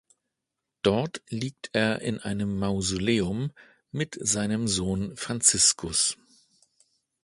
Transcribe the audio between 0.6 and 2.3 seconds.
Dort liegt er in